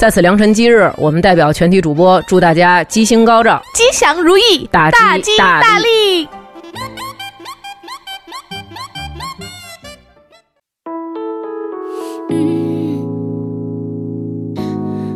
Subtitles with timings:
[0.00, 6.26] 在此良辰吉日，我们代表全体主播祝大家吉星高照、吉祥如意、大吉大利。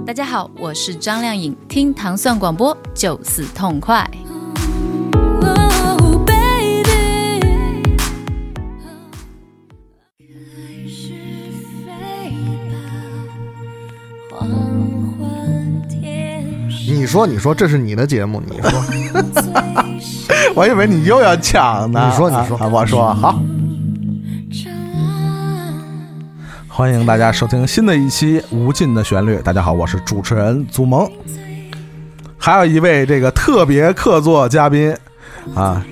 [0.07, 4.07] 大家好，我是张靓颖，听糖蒜广播就是痛快。
[17.05, 18.71] 你说，你说，这是你的节目，你 说，
[20.55, 22.09] 我以为你又要抢呢。
[22.11, 23.39] 你说，你说，我说好。
[26.67, 29.37] 欢迎大家收听新的一期《无尽的旋律》。
[29.43, 31.07] 大家好，我是主持人祖萌，
[32.39, 34.97] 还有一位这个特别客座嘉宾
[35.55, 35.85] 啊。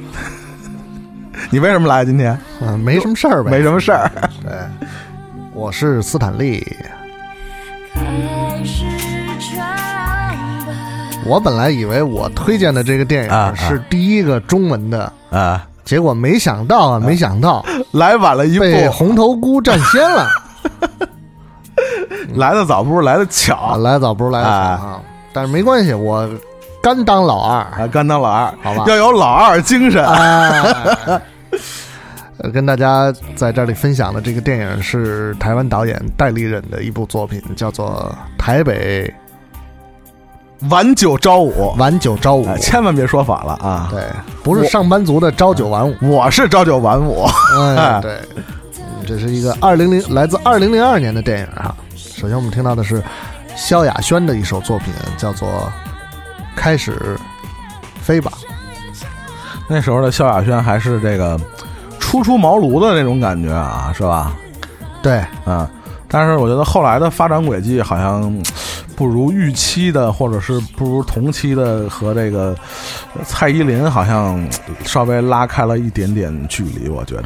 [1.52, 2.38] 你为什么来今天？
[2.62, 4.10] 嗯，没什么事儿呗，没什么事儿。
[4.42, 4.50] 对，
[5.52, 6.66] 我是斯坦利。
[11.24, 20.28] 我本来以为我推荐的这个电影是第一个中文的啊，结果没想到啊，没想到来晚了一步，被红头菇占先了。
[22.34, 25.00] 来的早不如来的巧，来的早不如来的巧啊！
[25.32, 26.28] 但是没关系，我
[26.82, 28.84] 甘当老二啊，甘当老二，好吧？
[28.88, 30.04] 要有老二精神。
[32.52, 39.06] 跟大家在这里分享的这个电影是台湾导演戴立忍的一部作品，叫做《台北》。
[40.70, 43.88] 晚九朝五，晚九朝五，千万别说反了啊！
[43.90, 44.04] 对，
[44.42, 47.26] 不是上班族的朝九晚五，我是朝九晚五。
[47.76, 48.20] 哎，对，
[49.06, 51.74] 这是一个二零零来自二零零二年的电影啊。
[51.96, 53.02] 首先我们听到的是
[53.56, 55.48] 萧亚轩的一首作品，叫做
[56.54, 57.18] 《开始
[58.00, 58.30] 飞吧》。
[59.66, 61.40] 那时候的萧亚轩还是这个
[61.98, 64.32] 初出茅庐的那种感觉啊，是吧？
[65.02, 65.68] 对，嗯。
[66.08, 68.30] 但是我觉得后来的发展轨迹好像
[68.96, 72.54] 不如预期的，或者是不如同期的和这个
[73.24, 74.44] 蔡依林好像
[74.84, 76.88] 稍微拉开了一点点距离。
[76.88, 77.24] 我觉得，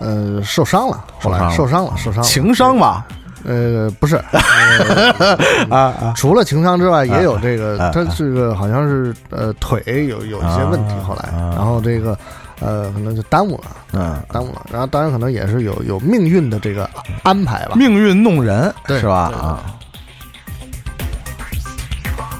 [0.00, 3.06] 嗯，呃，受伤了，后来受伤了，受伤了，情伤吧？
[3.44, 4.16] 呃，不是，
[5.70, 12.16] 啊，除了情伤之外，也有这个，他这个好像是呃腿有有一些问题，后来，然后这个。
[12.62, 14.66] 呃，可能就耽误了，嗯，耽误了。
[14.70, 16.86] 然后当然可能也是有有命运的这个
[17.22, 19.32] 安排吧，命运弄人，是吧？
[19.32, 19.64] 啊。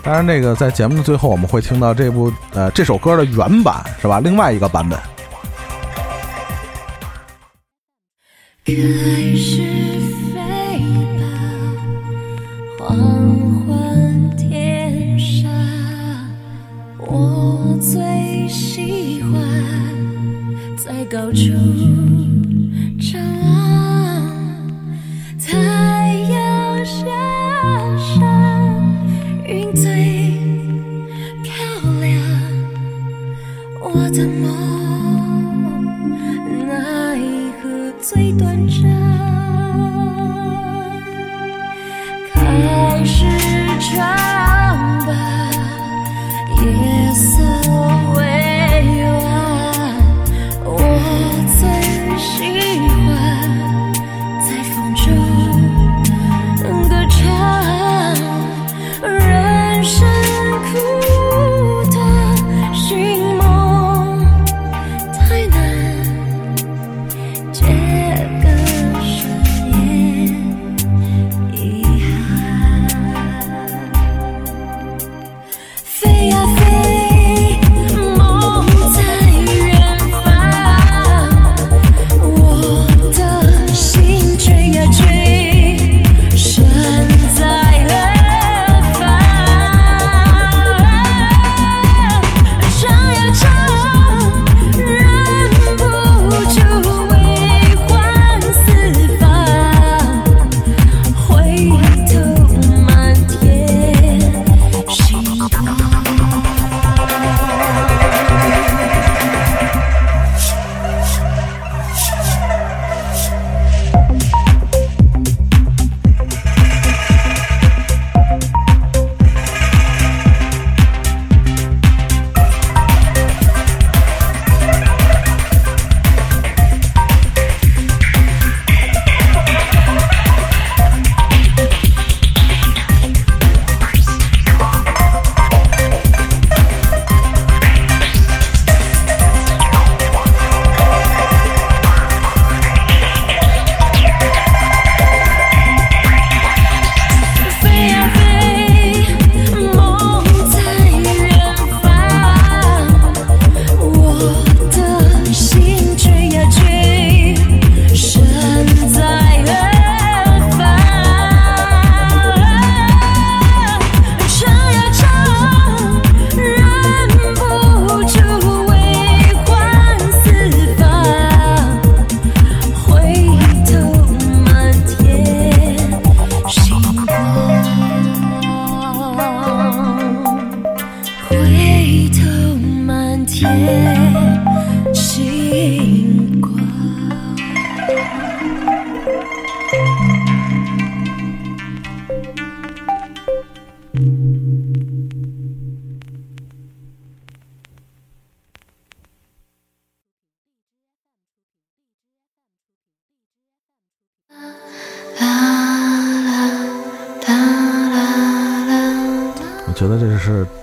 [0.03, 4.19] 当然，那个在节目的最后，我们会听到这部呃这首歌的原版，是吧？
[4.21, 4.99] 另外一个版本。
[8.65, 8.73] 开
[9.37, 9.63] 始
[10.33, 10.39] 飞
[11.19, 11.25] 吧，
[12.79, 12.97] 黄
[13.67, 15.51] 昏天上，
[16.99, 19.33] 我最喜欢。
[20.77, 21.53] 在高处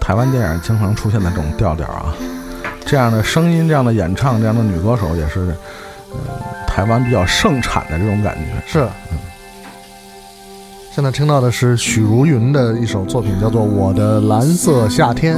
[0.08, 2.16] 台湾电影经常出现的这种调调啊，
[2.86, 5.54] 这样的声音、这样的演唱、这样的女歌手也是，
[6.12, 6.18] 呃，
[6.66, 8.64] 台湾比较盛产的这种感觉。
[8.66, 8.88] 是。
[10.94, 15.38] 现在听到的是许茹芸的一首作品，叫做《我的蓝色夏天》。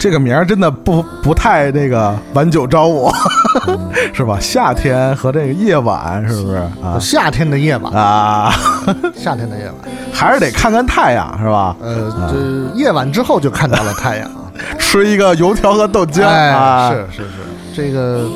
[0.00, 3.12] 这个名儿真的不不太那个晚九朝五，
[4.14, 4.38] 是吧？
[4.40, 6.56] 夏天和这个夜晚是不是？
[6.82, 6.98] 啊？
[6.98, 8.50] 夏天的夜晚，啊，
[9.14, 9.74] 夏天的夜晚，
[10.10, 11.76] 还是得看看太阳是吧？
[11.82, 14.30] 呃，这夜晚之后就看到了太阳。
[14.78, 17.28] 吃一个油条和豆浆哎，啊，是是是，
[17.74, 18.26] 这个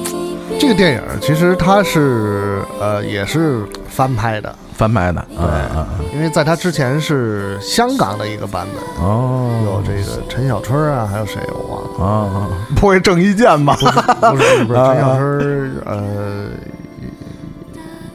[0.61, 13.77] 这个电影其实它是呃也是翻拍的，翻拍的，对啊因为在他之前是香港的一个版本，哦，有这个陈小春啊，还有谁我忘了，啊，不会郑伊健吧？
[13.77, 16.47] 不是不是不是 啊陈小春，呃，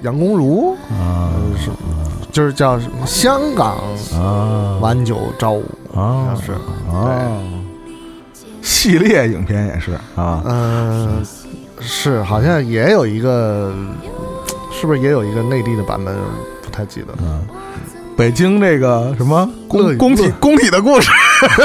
[0.02, 1.32] 杨恭如，啊。
[1.34, 1.72] 呃是
[2.32, 3.78] 就是叫什么香港
[4.14, 4.78] 啊。
[4.80, 6.52] 晚九朝五，好啊像是，
[6.92, 7.28] 啊，
[8.62, 11.26] 系列影片也是啊，嗯，
[11.80, 13.74] 是好像也有一个，
[14.80, 16.16] 是不是也有一个内地的版本？
[16.64, 17.20] 不太记得了。
[17.22, 17.42] 嗯，
[18.16, 21.12] 北京这个什么乐工工体乐工体的故事，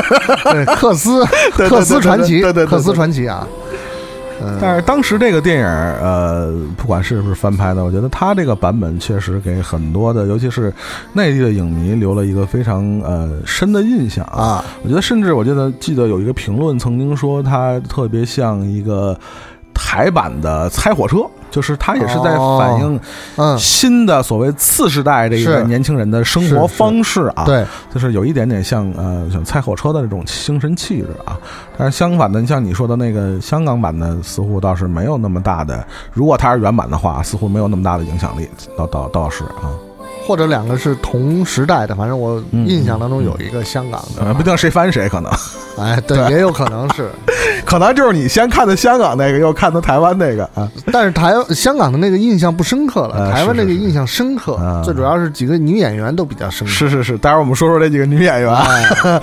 [0.51, 1.25] 对，克斯
[1.55, 3.47] 克斯传奇，对对克斯传奇啊。
[4.43, 10.73] 嗯，但是当时这个电影，呃，不管是不是翻拍的，我觉得它这个版本确实给很多的，尤其是
[11.13, 14.65] 内地的影迷留了一个非常呃深的印象啊。
[14.83, 19.17] 我觉得，甚至我记得记得有一个评论曾经说，它特别像一个
[19.75, 21.17] 台版的《猜火车》，
[21.51, 22.99] 就是它也是在反映
[23.37, 27.45] 嗯，新的所谓次世代这个年轻人的生活方式啊。
[27.45, 31.37] 对，就是有一点点像呃像猜火车的这种精神气质啊，
[31.77, 35.85] 但是相反的，像你说的那个香港版的，似乎倒是没有那么大的。
[36.13, 38.49] 如果它是原版的话，似乎没有那么大的影响力，
[38.79, 39.75] 倒倒倒是啊，
[40.27, 45.31] 或者两个是同时代的，反正我嗯印象当中有一个香港的，呃，不定谁翻谁，可能。
[45.79, 46.31] 哎，对，对。
[46.33, 47.11] 也有可能是。
[47.67, 56.73] 可能就是你先看的香港那个，又看的台湾那个啊，但是台香港的那个印象不深刻了，呃台湾那个印象深刻啊，最主要是几个女演员都比较深刻。
[56.73, 57.19] 是是是。
[57.19, 58.85] 待会儿我们说说这几个女演员，哎，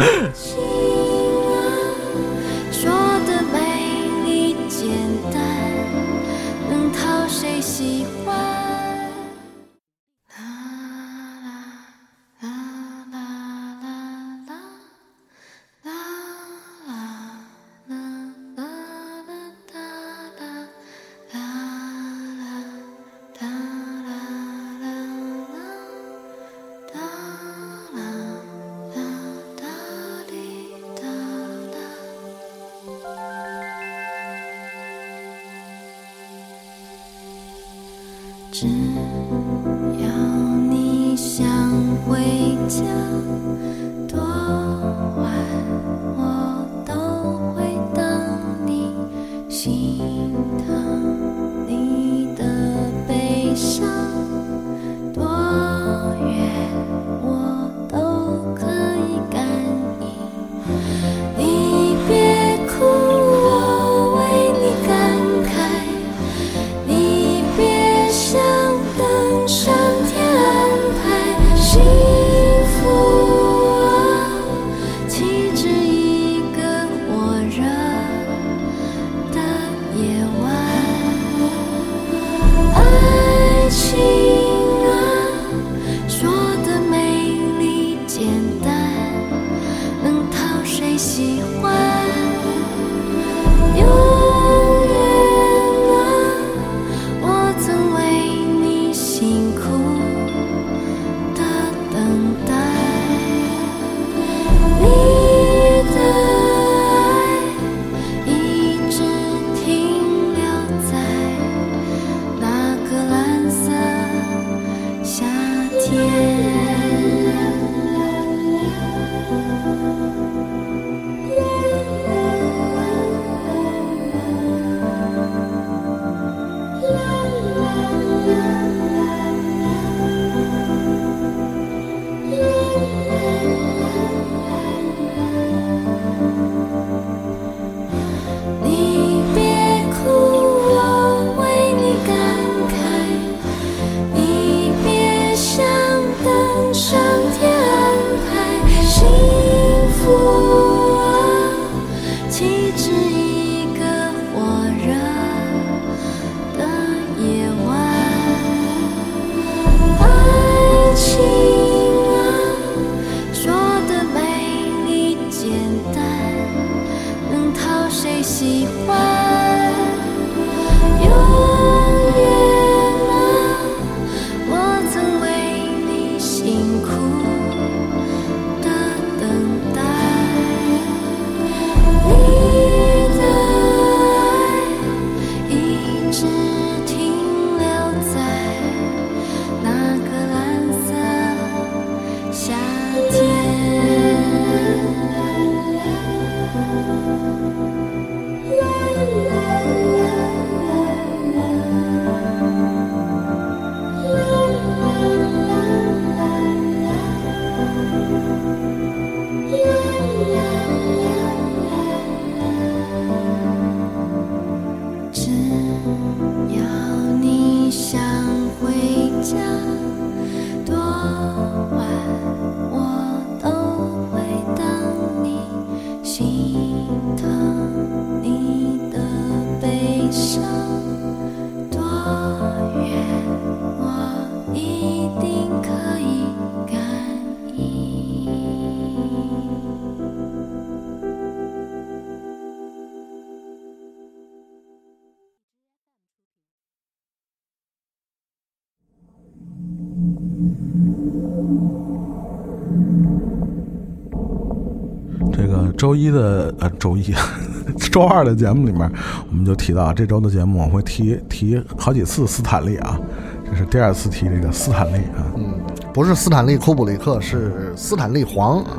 [255.92, 257.14] 周一的呃周一，
[257.92, 258.90] 周二的节目里面，
[259.30, 262.98] 我们就提到这周的节目我会提提好几次斯坦利啊，
[263.46, 265.28] 这是第二次提这个斯坦利啊。
[265.36, 265.54] 嗯，
[265.94, 268.78] 不是斯坦利·库布里克，是斯坦利·黄啊，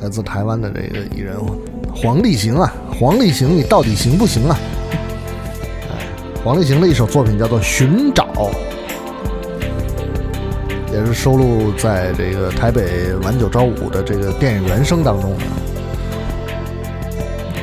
[0.00, 1.36] 来自台湾的这个艺人
[1.94, 4.58] 黄立行啊，黄立行，你到底行不行啊？
[5.92, 6.08] 哎，
[6.42, 8.26] 黄立行的一首作品叫做《寻找》，
[10.92, 15.44] 也是收录在这个台北晚九朝五的这个电影原声当中的。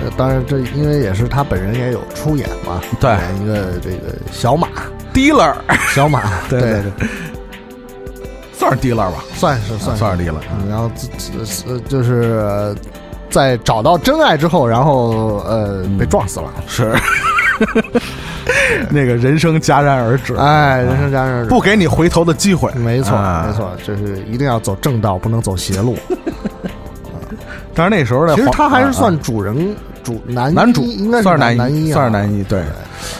[0.07, 3.09] 呃，当然，这因为也是他本人也有出演嘛，对。
[3.11, 4.67] 演一个这个小马
[5.13, 5.53] ，dealer，
[5.93, 6.69] 小马， 对对。
[6.81, 7.07] 对，
[8.53, 9.99] 算是 dealer 吧，算是算是。
[9.99, 10.35] 算是 dealer。
[10.59, 10.69] 嗯。
[10.69, 10.89] 然后
[11.89, 12.75] 就是呃
[13.29, 16.53] 在找到真爱之后，然后呃被撞死了。
[16.67, 16.95] 是，
[18.89, 21.49] 那个人生戛然而止，哎，人生戛然而止。
[21.49, 22.71] 不给你回头的机会。
[22.73, 23.45] 没错啊。
[23.47, 25.97] 没错，就是一定要走正道，不能走邪路。
[27.75, 28.91] 但是那时候的其实他还是啊。
[28.91, 29.75] 算主人
[30.07, 32.63] 主男男主，应该算是男一啊，算是男一，对。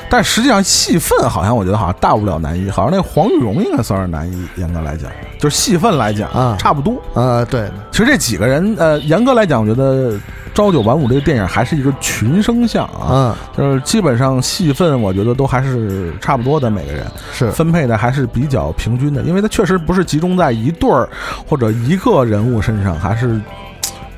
[0.10, 6.96] 但实际上戏份好像我觉得好像大不了男一，好像那黄玉荣应该算是男一，严格来讲，就是戏份来讲啊差不多。
[7.14, 10.14] 呃，对，其实这几个人，呃，严格来讲，我觉得
[10.54, 21.08] 《朝九晚五》这个电影还是一个群生像啊，嗯，就是基本上戏份我觉得都还是差不多的，每个人是分配的还是比较平均的，因为它确实不是集中在一对儿
[21.46, 23.42] 或者一个人物身上，还是嘖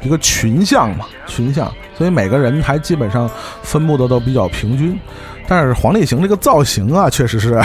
[0.02, 3.30] 一个群像嘛，群像，所以每个人还基本上
[3.62, 4.98] 分布的都比较平均。
[5.52, 7.60] 但是黄立行这个造型啊，确实是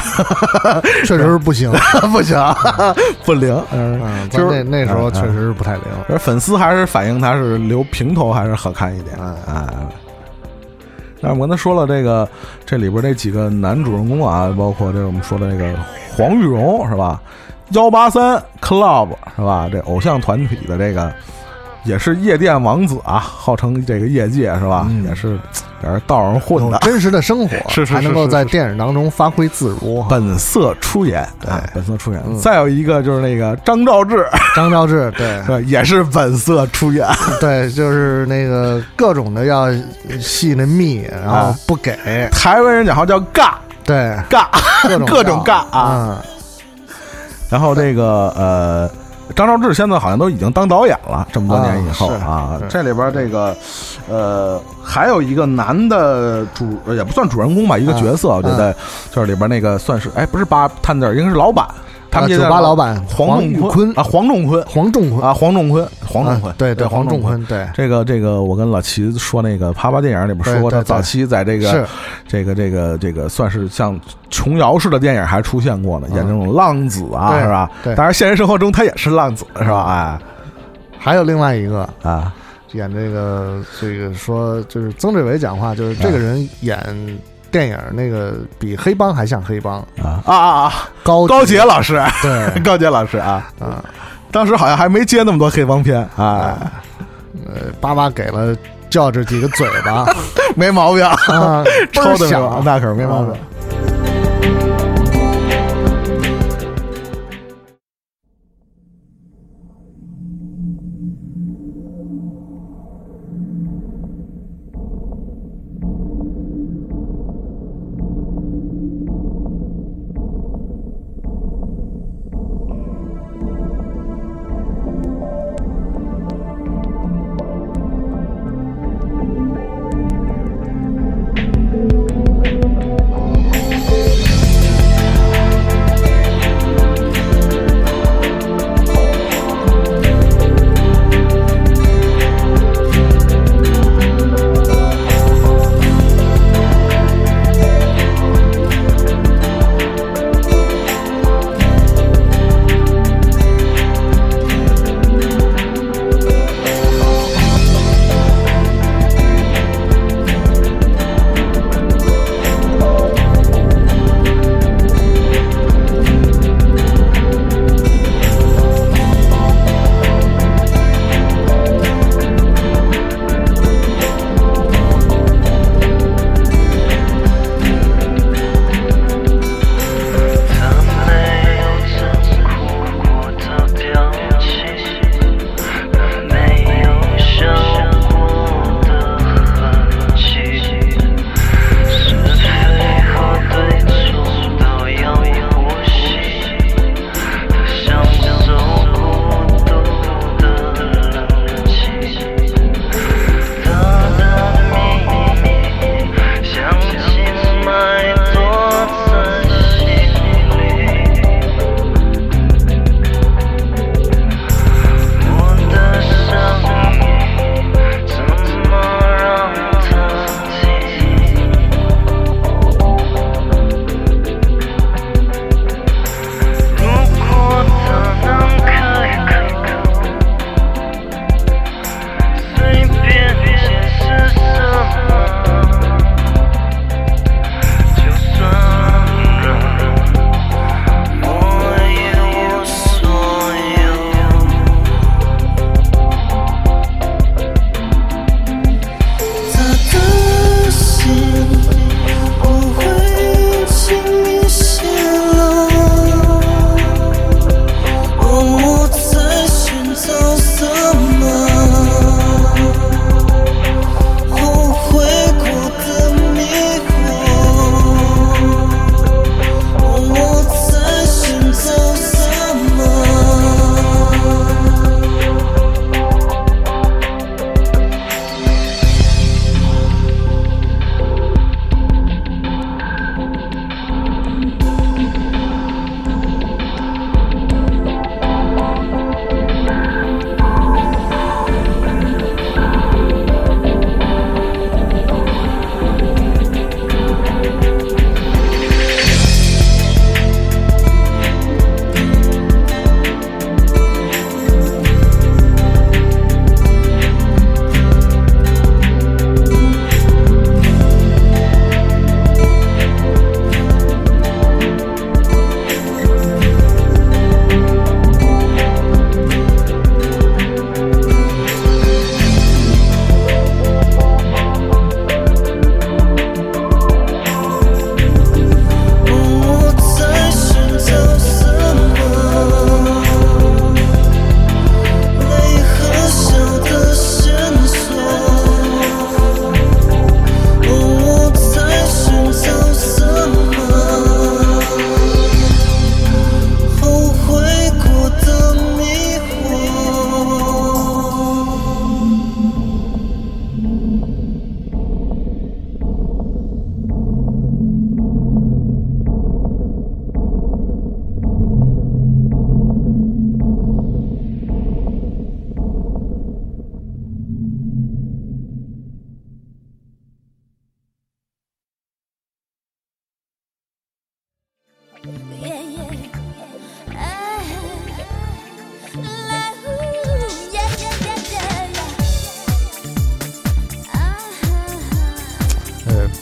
[1.05, 1.71] 确实是不行。
[2.11, 2.39] 不行，
[3.27, 3.55] 不灵。
[3.73, 5.83] 嗯，嗯，就是那那时候确实是不太灵。
[6.09, 9.69] 而粉丝还是反映他是留平头还是好看一点嗯啊。
[11.21, 12.27] 那我们刚才说了这个
[12.65, 15.79] 这里边这几个男主人公啊，包括这个我们说的那个
[16.17, 17.21] 黄玉荣是吧？
[17.73, 19.69] 幺八三 Club 是吧？
[19.71, 21.13] 这偶像团体的这个
[21.85, 24.87] 也是夜店王子啊，号称这个业界是吧？
[24.91, 25.05] 嗯。
[25.05, 25.39] 也是
[25.83, 30.03] 也是道上混的，真实的生活， 是是是才能够在电影当中发挥自如。
[30.09, 31.51] 本色出演，对。
[31.51, 32.23] 啊本色出演。
[32.27, 32.39] 嗯。
[32.39, 34.27] 再有一个就是那个张兆志，
[34.57, 35.43] 张兆志，对。
[35.47, 37.07] 对，也是本色出演。
[37.41, 39.67] 对，就是那个各种的要
[40.21, 41.97] 戏那密，然后啊不给，
[42.31, 43.53] 台湾人讲话叫尬。
[43.85, 44.47] 对，尬，
[44.83, 46.23] 各种各种尬啊。
[46.25, 46.97] 嗯，
[47.51, 48.91] 然后这个呃，
[49.35, 52.61] 张兆志现在好像都已经当导演了，这么多年以后啊啊。
[52.69, 53.57] 这里边这个
[54.09, 58.75] 呃，还有一个男的主，呃也不算主人公吧，一个角色，我觉得
[59.11, 61.67] 就是里边那个算是哎，不是八探子，应该是老板，
[62.15, 71.87] 他们酒吧老板黄仲坤啊，黄仲坤黄仲坤，啊，黄仲坤，黄仲坤啊，对对，黄仲仲坤，对，这个这个，我跟老齐说那个啪啪电影里面说他早期在这个
[72.29, 77.71] 这个这个这个算是像琼瑶式的电影还出现过呢，嗯演这种浪子啊，是吧？
[77.83, 79.85] 对当然现实生活中他也是浪子，是吧？
[79.89, 80.19] 哎
[80.97, 82.33] 还有另外一个啊，
[82.73, 86.79] 演这个这个说，就是曾志伟讲话，就是这个人演
[87.55, 90.19] 电影那个比黑帮还像黑帮，啊。
[90.27, 90.73] 啊啊啊！
[91.05, 92.51] 高高杰老师，对。
[92.65, 93.79] 高杰老师啊，啊，
[94.33, 96.59] 当时好像还没接那么多黑帮片啊，
[97.47, 98.57] 呃，爸妈给了
[98.91, 100.05] 叫这几个嘴巴。
[100.57, 101.63] 没毛病，啊，
[101.95, 102.29] 抽的
[102.65, 103.33] 那可是没毛病。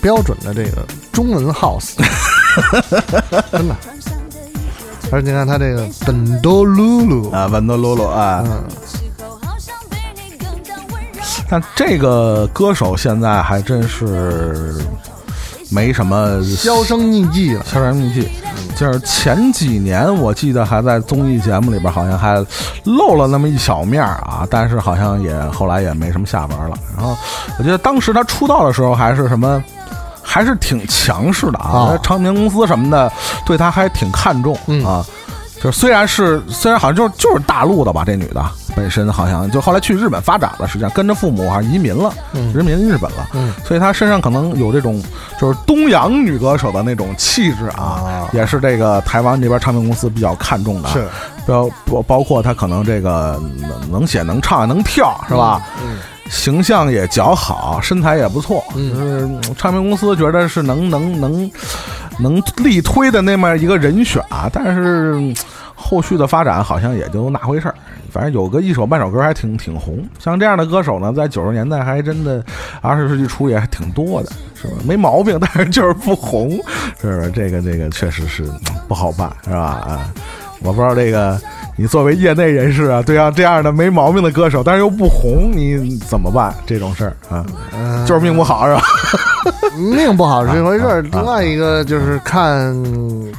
[0.03, 1.95] 标准的这个中文 house，
[3.53, 3.75] 真的。
[5.13, 8.65] 而且你看他这个本多露露，啊，本多露露啊，嗯，
[11.49, 14.75] 但这个歌手现在还真是
[15.71, 17.65] 没什么销声匿迹了。
[17.65, 18.29] 销声匿迹。
[18.75, 22.45] 就是前几年，我记得还在综艺节目里边，好像还
[22.85, 26.75] 露了那么一小面啊，但是好像也后来也没什么下文了。
[26.97, 27.15] 然后
[27.59, 29.63] 我觉得当时他出道的时候还是什么，
[30.23, 33.11] 还是挺强势的啊啊，唱片公司什么的
[33.45, 34.85] 对他还挺看重嗯。
[34.85, 35.05] 啊。
[35.63, 42.51] 就是虽然是虽然好像就是就是大陆的吧，这女的本身好像就后来去日本发展了，实际上跟着父母好像移民了，嗯。
[42.53, 43.55] 移民日本了，嗯。
[43.65, 45.01] 所以她身上可能有这种
[45.41, 48.29] 就是东洋女歌手的那种气质啊，啊。
[48.33, 51.07] 也是这个台湾这边唱片公司比较看重的，是。
[51.47, 55.63] 包包包括她可能这个能能写能唱能跳是吧？
[55.81, 55.99] 嗯
[56.33, 61.51] 形象也较好，身材也不错，嗯就是嗯唱片公司觉得是能能能
[62.19, 65.37] 能力推的那么一个人选啊，但是嗯
[65.75, 67.75] 后续的发展好像也就那回事儿。
[68.11, 72.45] 反正有个一首半首歌还挺挺红，像这样的歌手呢，在九十年代还真的
[72.81, 74.75] 二十世纪初也还挺多的，是吧？
[74.87, 76.51] 没毛病， 但是就是不红，
[77.01, 77.31] 是不是？
[77.31, 79.59] 这个这个确实是嗯不好办，是吧？
[79.59, 80.13] 啊，
[80.61, 81.41] 我不知道这个
[81.77, 86.55] 你作为业内人士啊，对啊这样的没毛病的歌手，但是又不红，你怎么办？
[86.67, 88.05] 这种事儿啊，嗯。
[88.07, 88.83] 就是命不好，是吧？
[89.77, 92.75] 命不好是一回事儿，另外一个就是看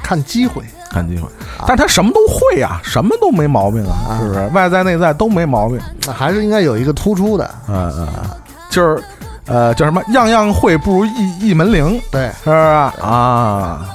[0.02, 0.64] 看机会。
[0.90, 1.28] 看机会，
[1.66, 4.46] 但他什么都会啊，什么都没毛病啊，是不是？
[4.54, 8.30] 外在内在都没毛病，那还是应该有一个突出的，嗯嗯，嗯。
[8.70, 9.04] 就是
[9.48, 12.58] 呃叫什么，样样会不如一一门灵，对，是不是？
[13.02, 13.86] 啊？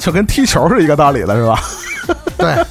[0.00, 1.60] 就跟踢球是一个道理了，是吧？
[2.38, 2.66] 对，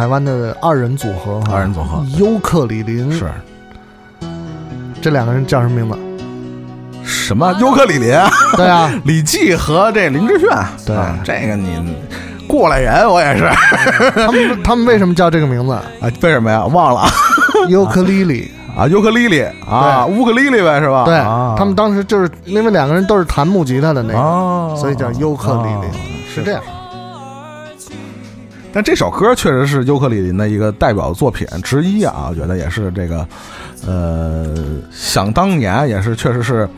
[0.00, 2.02] 台湾的二人组合哈，二人组合。
[2.16, 3.12] 尤克里林。
[3.12, 3.30] 是。
[5.02, 5.98] 这两个人叫什么名字？
[7.04, 7.54] 什么？
[7.60, 8.30] 尤克里里啊？
[8.56, 10.48] 对啊， 李记和这林志炫，
[10.86, 10.96] 对。
[10.96, 11.94] 啊这个你
[12.48, 13.44] 过来人，我也是。
[13.44, 13.54] 啊，
[14.16, 15.74] 他们他们为什么叫这个名字？
[15.74, 15.82] 啊？
[16.22, 16.64] 为什么呀？
[16.64, 17.02] 忘了。
[17.68, 19.44] 尤克里里，啊，尤克里里。
[19.68, 21.04] 啊，乌克丽丽呗，是吧？
[21.04, 21.14] 对。
[21.14, 21.54] 啊。
[21.58, 25.98] 他们当时就是因为两个人都是弹木吉他的那个，哦，所以叫尤克里哦里，
[26.34, 26.62] 是这样。
[28.72, 33.26] 但这首歌确实是尤克里里的一个代表作品之一啊，我觉得也是这个，
[33.86, 34.54] 呃，
[34.92, 36.68] 想当年也是确实是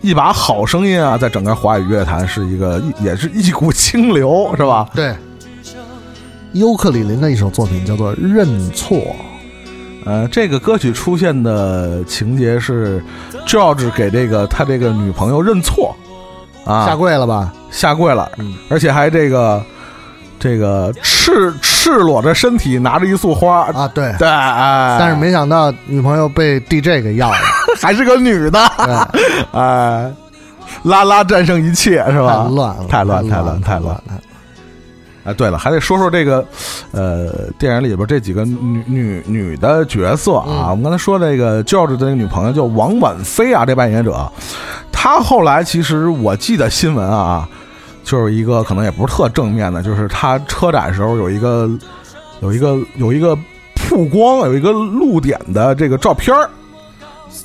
[0.00, 4.88] 一把好声音啊，在整个华语乐坛是一个也是一股清流，是吧？
[4.94, 5.14] 对，
[6.52, 8.96] 尤克里林的一首作品叫做《认错》。
[10.06, 13.04] 呃，这个歌曲出现的情节是
[13.46, 15.94] George 给这个他这个女朋友认错
[16.64, 17.52] 啊，下跪了吧？
[17.70, 19.62] 下跪了，嗯而且还这个
[20.40, 24.12] 这个赤赤裸着身体拿着一束花，啊，对。
[24.18, 27.36] 对，哎，但是没想到女朋友被 DJ 给要了，
[27.80, 29.20] 还是个女的，对，
[29.52, 30.12] 哎，
[30.84, 32.48] 拉拉战胜一切是吧？
[32.48, 34.02] 太乱了，太乱，太太乱，太乱。
[35.22, 36.42] 哎，对了，还得说说这个，
[36.92, 40.46] 呃，电影里边这几个女女女的角色啊。
[40.48, 44.26] 嗯我们刚才说这个 George 的那个女朋友叫王婉菲啊，这扮演者，
[44.90, 47.46] 她后来其实我记得新闻啊，
[48.10, 51.70] 就是一个可能也不是特正面的，就是他车展时候有一个
[52.40, 53.38] 有一个有一个
[53.76, 56.50] 曝光，有一个露点的这个照片儿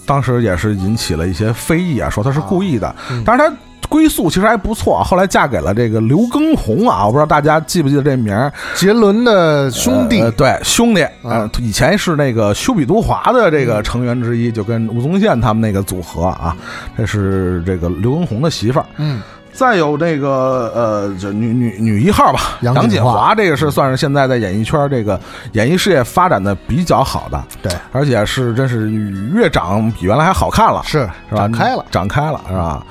[0.08, 3.22] 当时也是引起了一些非议啊，说他是故意的，嗯。
[3.24, 3.56] 但是他。
[3.88, 10.20] 归宿其实还不错，后来嫁给了这个刘耕宏啊，我不知道大家记不记得这名儿，杰伦的兄弟。
[10.22, 16.58] 呃，对兄弟，呃啊，以前是那个修比都华的这个成员之一，就跟吴宗宪他们那个组合啊，
[16.98, 18.86] 这是这个刘耕宏的媳妇儿。
[18.98, 19.22] 嗯，
[19.56, 25.20] 再有这个呃，这女女女一号吧，杨杨锦锦华华，这个是算是现在在演艺圈这个
[25.54, 28.92] 演艺事业发展的比较好的，对，而且是真是
[29.34, 31.38] 越长比原来还好看了，是是吧？
[31.38, 32.86] 展开了，长开了是吧？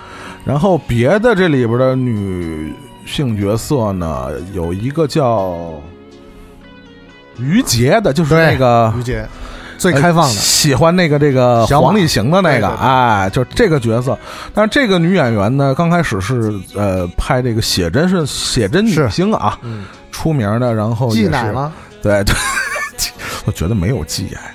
[0.44, 2.74] 然后别的这里边的女
[3.04, 5.72] 性角色呢，有一个叫
[7.38, 9.26] 于杰的，就是那个于姐
[9.84, 14.18] 最开放呃的，喜欢那个这个黄立行的那个，对对对哎，就这个角色。
[14.54, 21.52] 但是这个女演员呢，刚开始是呃拍这个写真是写真女星啊，嗯，出名的，然后也是季奶？
[21.52, 21.70] 吗？
[22.02, 22.34] 对对，
[23.44, 24.54] 我觉得没有季哎。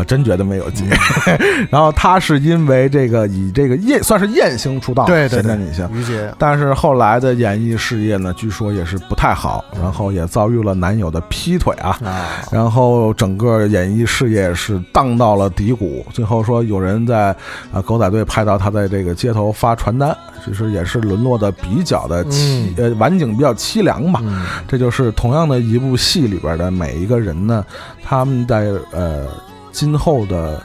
[0.00, 0.88] 啊，我真觉得没有劲。
[1.70, 5.86] 然后她是因为这个以这个艳算是艳星出道，对对对女星。
[5.92, 16.04] 于姐但是后来的演艺事业呢，据说也是不太好，然后也遭遇了男友的劈腿啊，啊，然后整个演艺事业是荡到了低谷。
[16.12, 17.34] 最后说有人在
[17.72, 24.20] 啊狗仔队拍到他在这个街头发传单，其实也是沦落的比较的凄、呃晚景比较凄凉吧。
[24.24, 27.64] 嗯，这就是同样的一部戏里边的每一个人呢，
[28.02, 29.26] 他们在呃
[29.72, 30.62] 今后的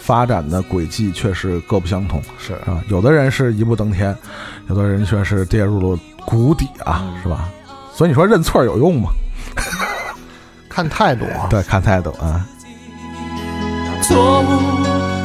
[0.00, 2.82] 发展的轨迹却是各不相同是啊。
[2.88, 4.16] 有的人是一步登天，
[4.68, 7.48] 有的人却是跌入了谷底啊，是吧？
[7.94, 9.10] 所以你说认错有用吗？
[10.68, 12.44] 看态度啊，对，看态度啊。
[14.02, 14.44] 错误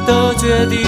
[0.06, 0.80] 的决定，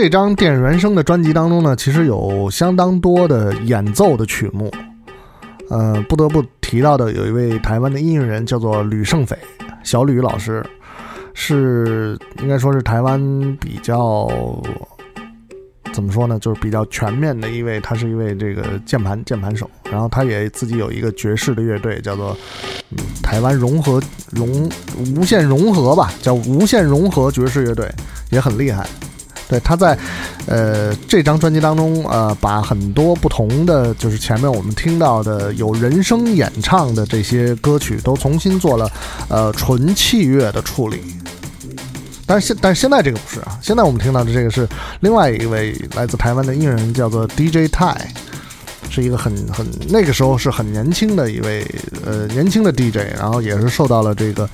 [0.00, 4.72] 这张电影原声的专辑当中呢，其实有相当多的演奏的曲目。
[5.70, 9.36] 呃，不得不提到的有一位台湾的音乐人叫做吕胜斐，
[9.82, 10.64] 小吕老师，
[11.34, 13.20] 是应该说是台湾
[13.60, 14.30] 比较
[15.92, 22.36] 怎么说呢，就是比较全面的一位，他是一位这个键盘键盘手，然后他也自己有一个爵士的乐队，叫做、
[22.90, 24.70] 嗯、台湾融合融
[25.16, 27.90] 无限融合吧，叫无限融合爵士乐队，
[28.30, 28.86] 也很厉害。
[29.48, 29.98] 对，他在
[30.46, 38.90] 呃这张专辑当中，呃，把很多不同的，就是前面我们听到的有人声演唱的这些歌曲，都重新做了
[39.28, 41.00] 呃纯器乐的处理。
[42.26, 44.68] 但是现但是现在这个不是啊，现在我们听到的这个是
[45.00, 47.96] 另外一位来自台湾的音乐人，叫做 DJ Tai，，
[48.90, 51.66] 是一个很很那个时候是很年轻的一位
[52.04, 54.46] 呃年轻的 DJ，然后也是受到了这个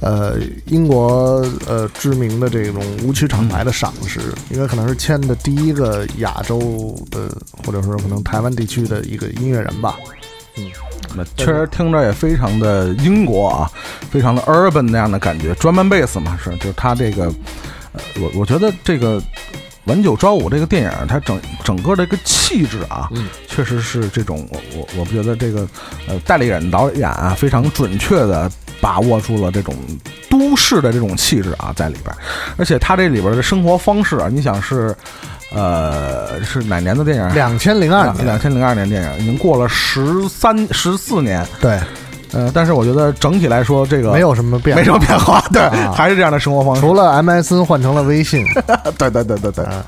[0.00, 0.36] 呃
[0.66, 4.20] 英国呃知名的这种舞曲厂牌的赏识，
[4.50, 7.28] 应该可能是签的第一个亚洲的
[7.64, 9.96] 或者说可能台湾地区的一个音乐人吧。
[10.56, 10.64] 嗯
[11.16, 13.70] 那确实听着也非常的英国啊，
[14.10, 17.24] 非常的 urban 那样的感觉，专门贝斯嘛是，就是他这个，
[17.92, 19.22] 呃，我我觉得这个。
[19.88, 23.26] 晚九朝五这个电影，它整整个这个气质啊，嗯。
[23.48, 25.66] 确实是这种我我我觉得这个
[26.06, 28.48] 呃代理人导演啊，非常准确的
[28.80, 29.74] 把握住了这种
[30.30, 32.16] 都市的这种气质啊在里边儿，
[32.56, 34.94] 而且他这里边的生活方式啊，你想是
[35.52, 37.34] 呃是哪年的电影？
[37.34, 41.80] 两千零二年，两千零二年电影，已经过了十三十四年，对，
[42.32, 45.92] 呃，但是我觉得整体来说，这个没有什么变化，没什么变化，对，啊。
[45.94, 46.80] 还是这样的生活方式。
[46.80, 48.44] 除了 MSN 换成了微信，
[48.98, 49.84] 对对对对对，啊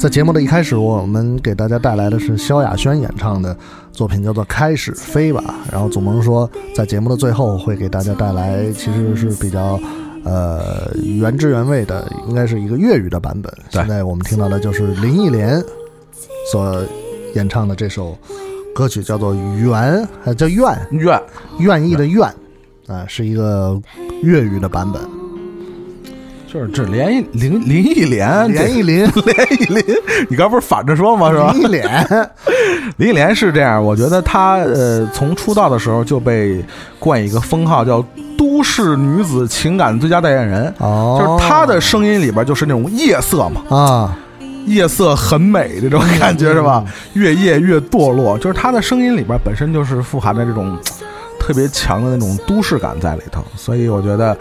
[0.00, 3.56] 在节目的一开始，我们给大家带来的是萧亚轩演唱的
[3.92, 5.42] 作品，叫做《开始飞吧》。
[5.72, 9.78] 然后祖萌说，在节目的最后会给大家带来其实是比较
[10.24, 13.52] 呃原汁原味的，应该是一个粤语的版本。
[13.70, 15.62] 现在我们听到的就是林忆莲
[16.50, 16.82] 所
[17.34, 18.18] 演唱的这首
[18.74, 21.22] 歌曲，叫做《缘》，还叫《愿》，愿
[21.60, 22.28] 愿意的愿，
[22.88, 23.80] 啊、是一个
[24.22, 25.00] 粤语的版本。
[26.54, 29.84] 就是这连一林林忆莲，连忆林， 连忆林，
[30.30, 31.32] 你刚不是反着说吗？
[31.32, 31.50] 是吧？
[31.52, 32.30] 林忆莲，
[32.96, 36.64] 林忆莲是这样，我觉得她呃，从出道的时候就被
[37.00, 38.00] 冠一个封号叫
[38.38, 44.16] “都市女子情感最佳代言人”，哦，就是她的声音里边就是那种夜色嘛，啊，
[44.66, 46.84] 夜色很美这种感觉是吧？
[47.14, 50.78] 越夜越堕落，就是她的声音里边本身就是富含着这种
[51.40, 54.38] 特别强的那种都市感在里头，所以我觉得，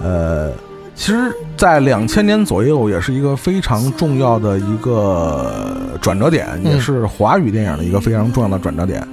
[0.00, 0.52] 呃。
[0.96, 9.06] 其实，在两千年左右，也是一个非常重要的一个转折点，嗯也是华语电影的一个非常重要的转折点。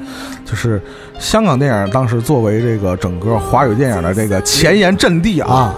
[0.45, 0.81] 就是
[1.19, 5.75] 香港电影当时作为这个整个华语电影的这个前沿阵地啊，啊，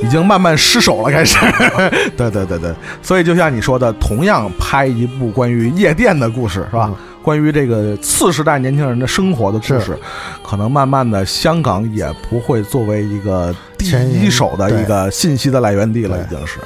[0.00, 1.36] 已经慢慢失守了，开始。
[2.16, 6.90] 对对对对，所以就像你说的，同样拍一部关于夜店的故事，是吧？
[7.28, 9.94] 嗯关于这个次时代年轻人的生活的故事，
[10.42, 16.58] 可能慢慢的香港也不会作为一个第一手的一个信息的来源地了，已经是。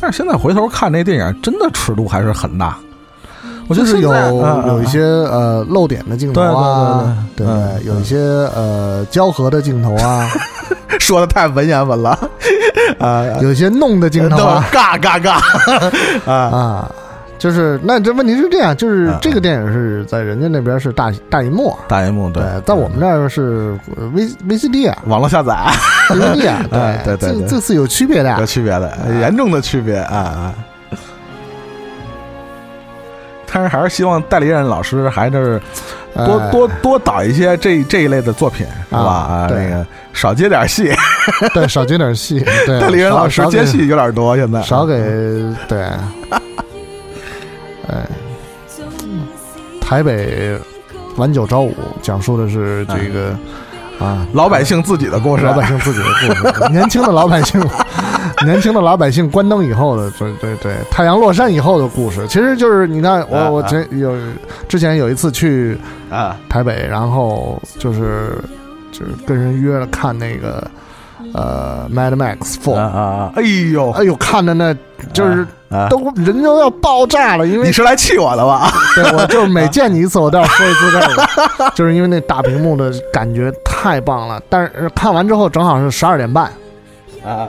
[0.00, 2.76] 但是现在回头看那电影，真的尺度还是很大。
[3.68, 10.28] 我觉得就是有嗯有一些呃露点的镜头啊，对对对对嗯对有一些呃交合的镜头啊，
[10.98, 12.18] 说的太文言文了
[12.98, 15.38] 啊，有些弄的镜头啊尬尬尬。
[16.30, 16.32] 啊！
[16.32, 16.90] 啊，
[17.38, 19.18] 就是那这问题是这样，就是啊。
[19.20, 24.96] 这个电影是在人家那边是大大银幕，大银幕对，在我们这儿是呃 V VCD 啊。
[25.06, 25.54] 网络下载。
[26.08, 28.46] VCD 啊，哎 对对对这这是有区别的有。
[28.46, 30.54] 区别的，严重的区别啊啊！
[33.52, 35.60] 但是还是希望代理人老师还是
[36.14, 39.00] 多哎多多导一些这这一类的作品，是吧？
[39.00, 40.90] 啊，对那个少接点戏，
[41.52, 44.94] 对少接点戏， 对代理人老师接戏有点多，现在少给
[45.68, 45.78] 对，
[47.88, 48.06] 哎，
[49.80, 50.58] 台北
[51.16, 53.36] 晚九朝五讲述的是这个
[53.98, 57.60] 啊老百姓自己的故事，老百姓自己的故事，年轻的老百姓，
[58.46, 64.14] 年轻的老百姓关灯以后的，对对对，太阳落山以后的故事，其实就是你看，我啊我前有
[64.68, 65.78] 之前有一次去
[66.10, 66.36] 啊。
[66.48, 68.38] 台北，然后就是
[68.90, 70.62] 就是跟人约了看那个
[71.32, 73.32] 呃《Mad Max 啊 Four》，啊！
[73.36, 74.76] 哎呦，哎呦，看的那
[75.12, 78.70] 就是啊，都人都要爆炸了，因为你是来气我的吧？
[78.94, 84.40] 对我就是每见你一次，我都要说一次这个， 就是因为那大屏幕的感觉太棒了。
[84.50, 86.44] 但是看完之后正好是十二点半，
[87.24, 87.48] 啊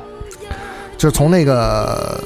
[1.04, 2.18] 就从那个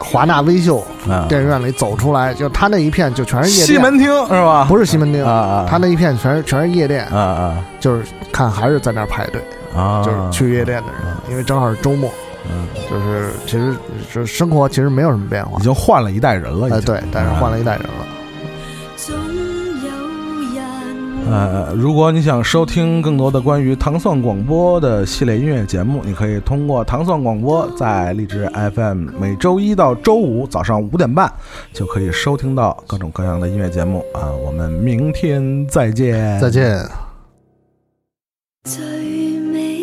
[0.00, 1.26] 华纳微秀啊。
[1.28, 4.66] 电影院里走出来，就他那一片就全是夜店，西门町是吧？
[4.68, 7.64] 不是西门町啊，啊，他那一片全是全是夜店，啊啊。
[7.78, 8.02] 就是
[8.32, 9.40] 看还是在那儿排队，
[9.76, 12.10] 啊，就是去夜店的人，因为正好是周末，
[12.50, 13.76] 嗯，就是其实
[14.12, 15.56] 就是生活其实没有什么变化。
[15.60, 18.06] 已，经换了一代人了，已呃，经对，但是换了一代人了。
[21.30, 31.32] 呃如果你想收听更多的关于糖蒜广播的系列音乐节目你可以通过糖蒜广播在荔枝 fm 每周一到周五早上五点半
[31.72, 36.38] 就可以收听到各种各样的音乐节目啊我们明天再见。
[36.40, 37.10] 再见。
[38.64, 38.80] 最
[39.40, 39.74] 美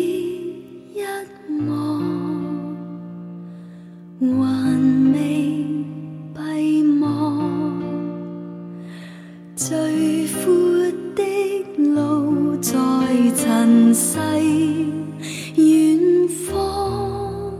[0.94, 1.02] 一
[4.20, 4.57] 幕
[13.68, 14.18] 人世
[15.56, 17.52] 远方